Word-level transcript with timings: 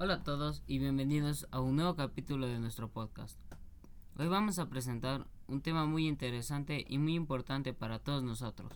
Hola 0.00 0.14
a 0.14 0.22
todos 0.22 0.62
y 0.68 0.78
bienvenidos 0.78 1.48
a 1.50 1.58
un 1.58 1.74
nuevo 1.74 1.96
capítulo 1.96 2.46
de 2.46 2.60
nuestro 2.60 2.88
podcast. 2.88 3.36
Hoy 4.16 4.28
vamos 4.28 4.60
a 4.60 4.68
presentar 4.68 5.26
un 5.48 5.60
tema 5.60 5.86
muy 5.86 6.06
interesante 6.06 6.84
y 6.88 6.98
muy 6.98 7.16
importante 7.16 7.74
para 7.74 7.98
todos 7.98 8.22
nosotros, 8.22 8.70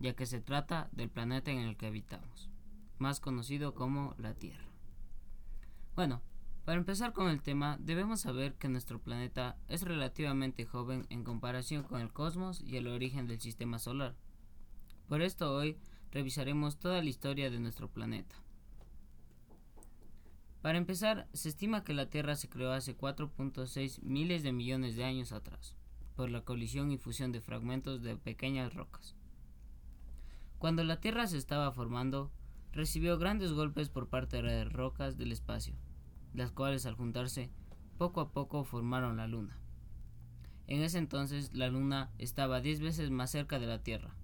ya 0.00 0.14
que 0.14 0.26
se 0.26 0.42
trata 0.42 0.90
del 0.92 1.08
planeta 1.08 1.50
en 1.50 1.60
el 1.60 1.78
que 1.78 1.86
habitamos, 1.86 2.50
más 2.98 3.20
conocido 3.20 3.74
como 3.74 4.14
la 4.18 4.34
Tierra. 4.34 4.66
Bueno, 5.96 6.20
para 6.66 6.76
empezar 6.76 7.14
con 7.14 7.30
el 7.30 7.40
tema, 7.40 7.78
debemos 7.80 8.20
saber 8.20 8.52
que 8.56 8.68
nuestro 8.68 8.98
planeta 9.00 9.56
es 9.66 9.80
relativamente 9.80 10.66
joven 10.66 11.06
en 11.08 11.24
comparación 11.24 11.84
con 11.84 12.02
el 12.02 12.12
cosmos 12.12 12.60
y 12.60 12.76
el 12.76 12.86
origen 12.86 13.26
del 13.26 13.40
sistema 13.40 13.78
solar. 13.78 14.14
Por 15.08 15.22
esto 15.22 15.54
hoy 15.54 15.78
revisaremos 16.10 16.76
toda 16.76 17.02
la 17.02 17.08
historia 17.08 17.48
de 17.48 17.60
nuestro 17.60 17.88
planeta. 17.88 18.36
Para 20.62 20.76
empezar, 20.76 21.26
se 21.32 21.48
estima 21.48 21.84
que 21.84 21.94
la 21.94 22.10
Tierra 22.10 22.36
se 22.36 22.50
creó 22.50 22.72
hace 22.72 22.96
4.6 22.96 24.02
miles 24.02 24.42
de 24.42 24.52
millones 24.52 24.94
de 24.94 25.04
años 25.04 25.32
atrás, 25.32 25.74
por 26.16 26.30
la 26.30 26.42
colisión 26.42 26.92
y 26.92 26.98
fusión 26.98 27.32
de 27.32 27.40
fragmentos 27.40 28.02
de 28.02 28.16
pequeñas 28.16 28.74
rocas. 28.74 29.16
Cuando 30.58 30.84
la 30.84 31.00
Tierra 31.00 31.26
se 31.26 31.38
estaba 31.38 31.72
formando, 31.72 32.30
recibió 32.72 33.16
grandes 33.18 33.52
golpes 33.52 33.88
por 33.88 34.08
parte 34.08 34.42
de 34.42 34.64
rocas 34.66 35.16
del 35.16 35.32
espacio, 35.32 35.74
las 36.34 36.50
cuales 36.50 36.84
al 36.84 36.94
juntarse, 36.94 37.50
poco 37.96 38.20
a 38.20 38.30
poco 38.30 38.64
formaron 38.64 39.16
la 39.16 39.26
Luna. 39.26 39.58
En 40.66 40.82
ese 40.82 40.98
entonces 40.98 41.54
la 41.54 41.68
Luna 41.68 42.10
estaba 42.18 42.60
10 42.60 42.80
veces 42.80 43.10
más 43.10 43.30
cerca 43.30 43.58
de 43.58 43.66
la 43.66 43.82
Tierra, 43.82 44.14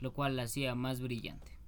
lo 0.00 0.12
cual 0.12 0.36
la 0.36 0.42
hacía 0.42 0.74
más 0.74 1.00
brillante. 1.00 1.58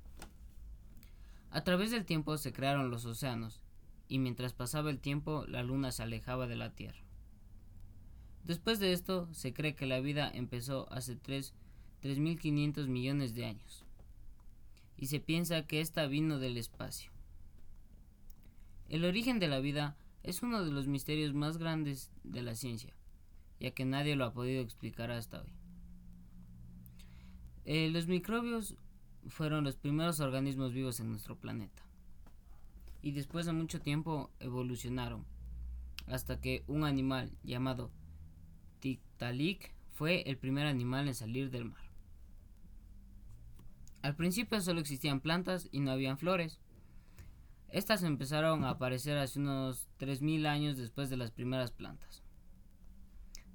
A 1.51 1.65
través 1.65 1.91
del 1.91 2.05
tiempo 2.05 2.37
se 2.37 2.53
crearon 2.53 2.91
los 2.91 3.07
océanos, 3.07 3.64
y 4.09 4.19
mientras 4.19 4.53
pasaba 4.53 4.91
el 4.91 5.01
tiempo 5.01 5.45
la 5.47 5.63
luna 5.63 5.93
se 5.93 6.03
alejaba 6.03 6.47
de 6.47 6.57
la 6.57 6.71
Tierra. 6.71 7.03
Después 8.45 8.79
de 8.79 8.93
esto, 8.93 9.29
se 9.33 9.55
cree 9.55 9.75
que 9.75 9.87
la 9.87 10.01
vida 10.01 10.31
empezó 10.33 10.93
hace 10.93 11.17
3.500 11.19 12.87
millones 12.89 13.35
de 13.35 13.47
años, 13.47 13.85
y 14.97 15.07
se 15.07 15.21
piensa 15.21 15.67
que 15.67 15.81
ésta 15.81 16.07
vino 16.07 16.39
del 16.39 16.59
espacio. 16.59 17.11
El 18.89 19.05
origen 19.05 19.39
de 19.39 19.49
la 19.49 19.61
vida 19.61 19.97
es 20.23 20.43
uno 20.43 20.63
de 20.63 20.71
los 20.71 20.87
misterios 20.89 21.33
más 21.33 21.57
grandes 21.57 22.13
de 22.23 22.43
la 22.43 22.55
ciencia, 22.55 22.95
ya 23.61 23.71
que 23.71 23.87
nadie 23.87 24.15
lo 24.15 24.27
ha 24.27 24.35
podido 24.35 24.63
explicar 24.63 25.11
hasta 25.11 25.41
hoy. 25.41 25.53
Eh, 27.65 27.89
los 27.91 28.07
microbios 28.09 28.77
fueron 29.27 29.65
los 29.65 29.77
primeros 29.77 30.21
organismos 30.21 30.75
vivos 30.75 31.01
en 31.01 31.09
nuestro 31.09 31.37
planeta 31.37 31.83
y 33.05 33.13
después 33.13 33.45
de 33.45 33.53
mucho 33.53 33.83
tiempo 33.83 34.31
evolucionaron 34.41 35.27
hasta 36.07 36.41
que 36.41 36.65
un 36.67 36.85
animal 36.85 37.37
llamado 37.43 37.91
Tiktaalik 38.81 39.75
fue 39.93 40.23
el 40.23 40.39
primer 40.39 40.67
animal 40.67 41.07
en 41.07 41.15
salir 41.15 41.51
del 41.51 41.67
mar. 41.67 41.83
Al 44.01 44.17
principio 44.17 44.59
solo 44.63 44.81
existían 44.81 45.21
plantas 45.21 45.69
y 45.71 45.81
no 45.81 45.91
habían 45.91 46.17
flores. 46.17 46.61
Estas 47.69 48.03
empezaron 48.05 48.65
a 48.65 48.71
aparecer 48.71 49.19
hace 49.19 49.39
unos 49.39 49.87
3.000 49.99 50.47
años 50.47 50.79
después 50.79 51.11
de 51.11 51.19
las 51.19 51.31
primeras 51.31 51.73
plantas. 51.73 52.23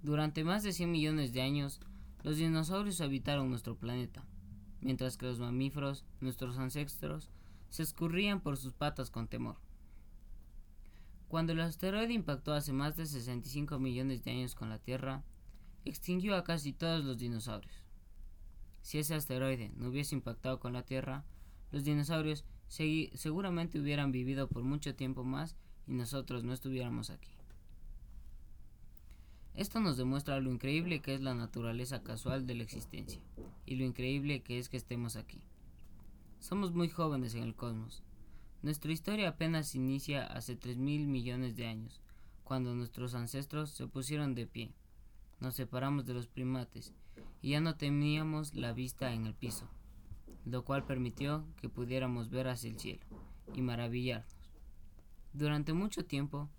Durante 0.04 0.44
más 0.44 0.62
de 0.62 0.74
100 0.74 0.92
millones 0.92 1.34
de 1.34 1.42
años, 1.42 1.80
los 2.22 2.38
dinosaurios 2.38 3.02
habitaron 3.02 3.50
nuestro 3.50 3.76
planeta, 3.76 4.28
mientras 4.80 5.18
que 5.18 5.26
los 5.26 5.40
mamíferos, 5.40 6.06
nuestros 6.22 6.60
ancestros, 6.60 7.32
se 7.70 7.84
escurrían 7.84 8.42
por 8.42 8.58
sus 8.58 8.74
patas 8.74 9.10
con 9.10 9.28
temor. 9.28 9.58
Cuando 11.28 11.54
el 11.54 11.62
asteroide 11.62 12.14
impactó 12.14 12.54
hace 12.54 12.74
más 12.74 12.96
de 12.98 13.06
65 13.06 13.78
millones 13.80 14.24
de 14.24 14.32
años 14.32 14.56
con 14.56 14.70
la 14.70 14.80
Tierra, 14.80 15.24
extinguió 15.86 16.36
a 16.36 16.44
casi 16.44 16.74
todos 16.74 17.06
los 17.06 17.18
dinosaurios. 17.18 17.86
Si 18.82 18.98
ese 18.98 19.14
asteroide 19.14 19.72
no 19.76 19.90
hubiese 19.90 20.16
impactado 20.16 20.60
con 20.60 20.74
la 20.74 20.84
Tierra, 20.84 21.24
los 21.72 21.84
dinosaurios 21.84 22.46
seguramente 22.68 23.80
hubieran 23.80 24.12
vivido 24.12 24.48
por 24.48 24.64
mucho 24.64 24.96
tiempo 24.96 25.24
más 25.24 25.56
y 25.88 25.94
nosotros 25.94 26.44
no 26.44 26.54
estuviéramos 26.54 27.10
aquí. 27.10 27.32
Esto 29.54 29.80
nos 29.80 29.98
demuestra 29.98 30.40
lo 30.40 30.52
increíble 30.52 31.02
que 31.02 31.14
es 31.14 31.22
la 31.22 31.36
naturaleza 31.36 32.02
casual 32.02 32.48
de 32.48 32.56
la 32.56 32.64
existencia 32.64 33.22
y 33.66 33.76
lo 33.76 33.84
increíble 33.84 34.42
que 34.42 34.58
es 34.58 34.70
que 34.70 34.78
estemos 34.78 35.16
aquí. 35.16 35.44
Somos 36.40 36.74
muy 36.74 36.88
jóvenes 36.88 37.36
en 37.36 37.44
el 37.44 37.54
cosmos. 37.54 38.02
Nuestra 38.62 38.94
historia 38.94 39.28
apenas 39.28 39.76
inicia 39.76 40.26
hace 40.26 40.56
tres 40.56 40.78
mil 40.78 41.06
millones 41.06 41.58
de 41.58 41.68
años, 41.68 42.02
cuando 42.46 42.74
nuestros 42.74 43.14
ancestros 43.14 43.72
se 43.72 43.88
pusieron 43.88 44.36
de 44.36 44.48
pie. 44.48 44.74
Nos 45.42 45.56
separamos 45.56 46.06
de 46.06 46.14
los 46.14 46.28
primates 46.28 46.94
y 47.42 47.52
ya 47.52 47.60
no 47.60 47.76
teníamos 47.76 48.56
la 48.56 48.72
vista 48.72 49.14
en 49.14 49.28
el 49.28 49.36
piso, 49.36 49.70
lo 50.46 50.64
cual 50.64 50.86
permitió 50.86 51.46
que 51.58 51.68
pudiéramos 51.68 52.30
ver 52.30 52.48
hacia 52.48 52.70
el 52.70 52.80
cielo 52.80 53.06
y 53.54 53.62
maravillarnos. 53.62 54.34
Durante 55.34 55.74
mucho 55.74 56.06
tiempo, 56.06 56.50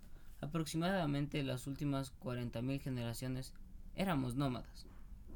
aproximadamente 0.41 1.41
las 1.43 1.65
últimas 1.65 2.13
40.000 2.19 2.79
generaciones, 2.79 3.53
éramos 3.95 4.35
nómadas. 4.35 4.85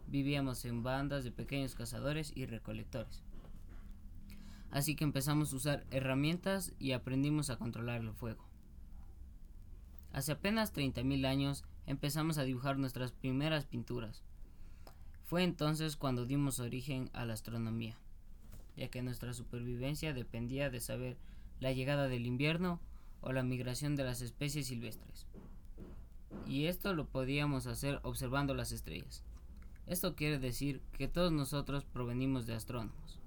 Vivíamos 0.07 0.63
en 0.65 0.83
bandas 0.83 1.23
de 1.23 1.31
pequeños 1.31 1.73
cazadores 1.73 2.31
y 2.35 2.45
recolectores. 2.45 3.23
Así 4.75 4.97
que 4.97 5.05
empezamos 5.05 5.53
a 5.53 5.55
usar 5.55 5.85
herramientas 5.89 6.73
y 6.79 6.91
aprendimos 6.91 7.49
a 7.49 7.55
controlar 7.55 8.01
el 8.01 8.11
fuego. 8.11 8.43
Hace 10.11 10.33
apenas 10.33 10.75
30.000 10.75 11.25
años 11.25 11.63
empezamos 11.85 12.37
a 12.37 12.43
dibujar 12.43 12.77
nuestras 12.77 13.13
primeras 13.13 13.63
pinturas. 13.63 14.21
Fue 15.23 15.45
entonces 15.45 15.95
cuando 15.95 16.25
dimos 16.25 16.59
origen 16.59 17.09
a 17.13 17.23
la 17.23 17.35
astronomía, 17.35 17.95
ya 18.75 18.89
que 18.89 19.01
nuestra 19.01 19.33
supervivencia 19.33 20.13
dependía 20.13 20.69
de 20.69 20.81
saber 20.81 21.15
la 21.61 21.71
llegada 21.71 22.09
del 22.09 22.25
invierno 22.25 22.81
o 23.21 23.31
la 23.31 23.43
migración 23.43 23.95
de 23.95 24.03
las 24.03 24.19
especies 24.19 24.67
silvestres. 24.67 25.25
Y 26.45 26.65
esto 26.65 26.93
lo 26.93 27.07
podíamos 27.07 27.65
hacer 27.65 28.01
observando 28.03 28.53
las 28.53 28.73
estrellas. 28.73 29.23
Esto 29.87 30.17
quiere 30.17 30.37
decir 30.37 30.81
que 30.91 31.07
todos 31.07 31.31
nosotros 31.31 31.85
provenimos 31.85 32.45
de 32.45 32.55
astrónomos. 32.55 33.24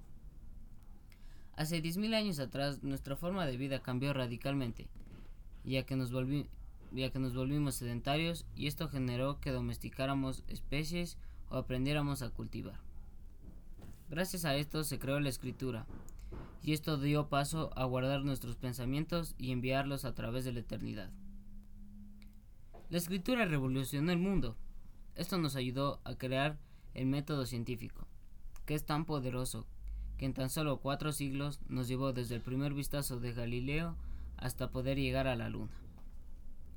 Hace 1.59 1.83
10.000 1.83 2.15
años 2.15 2.39
atrás 2.39 2.85
nuestra 2.85 3.17
forma 3.17 3.45
de 3.45 3.57
vida 3.57 3.83
cambió 3.83 4.13
radicalmente, 4.13 4.87
ya 5.65 5.83
que, 5.83 5.97
nos 5.97 6.13
ya 6.93 7.11
que 7.11 7.19
nos 7.19 7.35
volvimos 7.35 7.75
sedentarios 7.75 8.47
y 8.55 8.69
esto 8.69 8.89
generó 8.89 9.41
que 9.41 9.51
domesticáramos 9.51 10.45
especies 10.47 11.19
o 11.51 11.57
aprendiéramos 11.57 12.23
a 12.23 12.31
cultivar. 12.31 12.79
Gracias 14.09 14.45
a 14.45 14.55
esto 14.55 14.85
se 14.85 15.01
creó 15.01 15.19
la 15.19 15.31
escritura, 15.31 15.85
y 16.63 16.75
esto 16.75 16.97
dio 16.97 17.29
paso 17.29 17.73
a 17.75 17.85
guardar 17.87 18.25
nuestros 18.25 18.55
pensamientos 18.55 19.35
y 19.37 19.51
enviarlos 19.51 20.05
a 20.05 20.15
través 20.15 20.45
de 20.45 20.53
la 20.53 20.61
eternidad. 20.61 21.11
La 22.89 22.99
escritura 22.99 23.47
revolucionó 23.47 24.13
el 24.13 24.19
mundo. 24.19 24.57
Esto 25.17 25.39
nos 25.39 25.57
ayudó 25.57 26.01
a 26.05 26.15
crear 26.15 26.57
el 26.95 27.07
método 27.07 27.47
científico, 27.47 28.07
que 28.65 28.75
es 28.75 28.87
tan 28.87 29.05
poderoso 29.05 29.67
que 30.19 30.27
en 30.27 30.35
tan 30.35 30.51
solo 30.51 30.81
cuatro 30.81 31.13
siglos 31.13 31.61
nos 31.69 31.89
llevó 31.89 32.13
desde 32.13 32.35
el 32.35 32.43
primer 32.43 32.75
vistazo 32.75 33.21
de 33.21 33.33
Galileo 33.33 33.97
hasta 34.37 34.71
poder 34.71 34.99
llegar 34.99 35.27
a 35.27 35.37
la 35.37 35.49
Luna. 35.49 35.73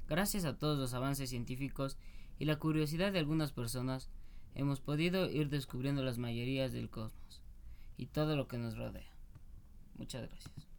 Gracias 0.08 0.46
a 0.46 0.58
todos 0.58 0.78
los 0.78 0.94
avances 0.94 1.30
científicos 1.30 1.98
y 2.38 2.46
la 2.46 2.58
curiosidad 2.58 3.12
de 3.12 3.20
algunas 3.20 3.52
personas, 3.52 4.10
hemos 4.56 4.80
podido 4.80 5.30
ir 5.30 5.50
descubriendo 5.50 6.04
las 6.04 6.18
mayorías 6.18 6.72
del 6.72 6.90
cosmos 6.90 7.42
y 7.98 8.08
todo 8.08 8.36
lo 8.36 8.48
que 8.48 8.58
nos 8.58 8.78
rodea. 8.78 9.12
Muchas 9.98 10.28
gracias. 10.28 10.71